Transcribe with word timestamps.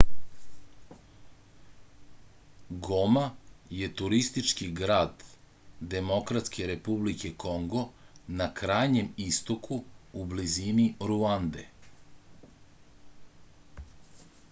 goma 2.85 3.25
je 3.79 3.89
turistički 4.01 4.69
grad 4.79 5.25
demokratske 5.91 6.65
republike 6.71 7.31
kongo 7.45 7.83
na 8.41 8.47
krajnjem 8.61 9.11
istoku 9.27 9.77
u 10.23 10.25
blizini 10.33 10.87
ruande 11.11 11.67